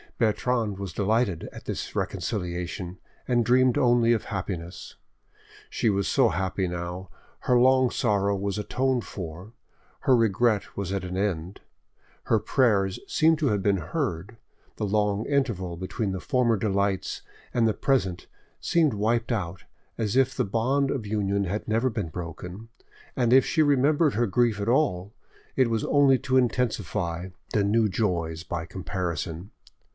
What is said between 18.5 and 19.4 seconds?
seemed wiped